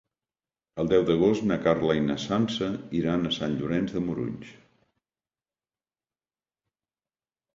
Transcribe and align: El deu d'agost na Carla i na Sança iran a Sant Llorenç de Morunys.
El 0.83 0.87
deu 0.91 1.03
d'agost 1.09 1.43
na 1.49 1.57
Carla 1.65 1.95
i 1.97 2.01
na 2.05 2.15
Sança 2.23 2.69
iran 3.01 3.29
a 3.29 3.33
Sant 3.37 3.53
Llorenç 3.59 3.93
de 3.97 4.03
Morunys. 4.05 4.55